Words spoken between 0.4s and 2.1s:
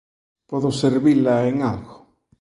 Podo servila en algo?